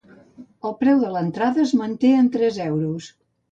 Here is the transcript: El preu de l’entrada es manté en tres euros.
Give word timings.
El 0.69 0.73
preu 0.79 1.01
de 1.03 1.11
l’entrada 1.17 1.63
es 1.65 1.75
manté 1.83 2.13
en 2.23 2.35
tres 2.39 2.61
euros. 2.73 3.15